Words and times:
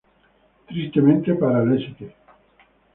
Tristemente 0.67 1.35
para 1.35 1.61
el 1.61 1.73
St. 1.77 2.15